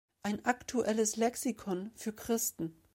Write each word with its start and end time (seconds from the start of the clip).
Ein 0.23 0.43
aktuelles 0.45 1.15
Lexikon 1.15 1.91
für 1.93 2.11
Christen“. 2.11 2.75